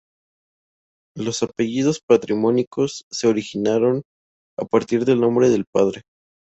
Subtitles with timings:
[1.15, 4.01] Los apellidos patronímicos se originaron
[4.57, 6.01] a partir del nombre del padre.